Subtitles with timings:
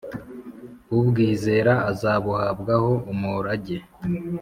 [0.97, 3.77] Ubwizera azabuhabwaho umurage,